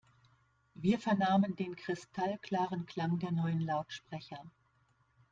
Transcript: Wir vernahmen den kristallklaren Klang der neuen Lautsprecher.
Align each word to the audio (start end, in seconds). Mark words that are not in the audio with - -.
Wir 0.73 0.97
vernahmen 0.97 1.55
den 1.55 1.75
kristallklaren 1.75 2.87
Klang 2.87 3.19
der 3.19 3.29
neuen 3.31 3.59
Lautsprecher. 3.61 4.43